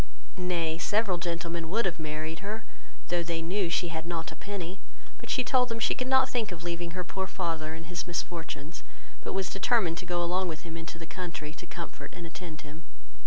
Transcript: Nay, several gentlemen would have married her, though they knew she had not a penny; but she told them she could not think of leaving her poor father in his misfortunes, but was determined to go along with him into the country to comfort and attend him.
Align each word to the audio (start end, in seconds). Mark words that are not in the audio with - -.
Nay, 0.35 0.79
several 0.79 1.19
gentlemen 1.19 1.69
would 1.69 1.85
have 1.85 1.99
married 1.99 2.39
her, 2.39 2.65
though 3.09 3.21
they 3.21 3.39
knew 3.43 3.69
she 3.69 3.89
had 3.89 4.07
not 4.07 4.31
a 4.31 4.35
penny; 4.35 4.79
but 5.19 5.29
she 5.29 5.43
told 5.43 5.69
them 5.69 5.77
she 5.79 5.93
could 5.93 6.07
not 6.07 6.27
think 6.27 6.51
of 6.51 6.63
leaving 6.63 6.97
her 6.97 7.03
poor 7.03 7.27
father 7.27 7.75
in 7.75 7.83
his 7.83 8.07
misfortunes, 8.07 8.81
but 9.23 9.33
was 9.33 9.51
determined 9.51 9.99
to 9.99 10.07
go 10.07 10.23
along 10.23 10.47
with 10.47 10.61
him 10.61 10.75
into 10.75 10.97
the 10.97 11.05
country 11.05 11.53
to 11.53 11.67
comfort 11.67 12.11
and 12.17 12.25
attend 12.25 12.61
him. 12.61 12.81